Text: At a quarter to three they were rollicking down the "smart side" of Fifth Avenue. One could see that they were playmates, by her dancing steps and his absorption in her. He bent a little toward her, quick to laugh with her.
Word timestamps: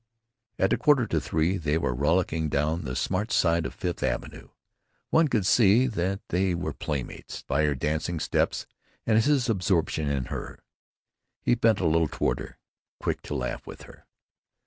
At 0.57 0.73
a 0.73 0.79
quarter 0.79 1.05
to 1.05 1.21
three 1.21 1.57
they 1.59 1.77
were 1.77 1.93
rollicking 1.93 2.49
down 2.49 2.85
the 2.85 2.95
"smart 2.95 3.31
side" 3.31 3.67
of 3.67 3.75
Fifth 3.75 4.01
Avenue. 4.01 4.49
One 5.11 5.27
could 5.27 5.45
see 5.45 5.85
that 5.85 6.21
they 6.29 6.55
were 6.55 6.73
playmates, 6.73 7.43
by 7.43 7.65
her 7.65 7.75
dancing 7.75 8.19
steps 8.19 8.65
and 9.05 9.23
his 9.23 9.47
absorption 9.47 10.09
in 10.09 10.25
her. 10.33 10.57
He 11.43 11.53
bent 11.53 11.81
a 11.81 11.85
little 11.85 12.07
toward 12.07 12.39
her, 12.39 12.57
quick 12.99 13.21
to 13.21 13.35
laugh 13.35 13.67
with 13.67 13.83
her. 13.83 14.07